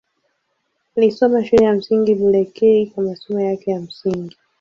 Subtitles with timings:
[0.97, 4.35] Alisoma Shule ya Msingi Bulekei kwa masomo yake ya msingi.